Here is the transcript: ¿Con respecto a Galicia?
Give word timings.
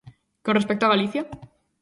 ¿Con 0.43 0.53
respecto 0.59 0.83
a 0.85 0.93
Galicia? 0.93 1.21